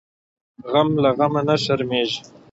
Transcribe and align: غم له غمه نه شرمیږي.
غم 0.71 0.89
له 1.03 1.09
غمه 1.17 1.41
نه 1.47 1.55
شرمیږي. 1.63 2.19